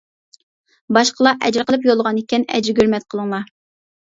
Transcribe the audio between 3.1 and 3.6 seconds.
قىلىڭلار.